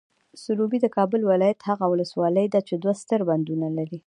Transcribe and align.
سروبي، 0.43 0.77
د 0.81 0.87
کابل 0.97 1.21
ولایت 1.31 1.59
هغه 1.69 1.85
ولسوالۍ 1.89 2.45
ده 2.53 2.59
چې 2.67 2.73
دوه 2.75 2.93
ستر 3.01 3.19
بندونه 3.29 3.67
لري. 3.77 3.99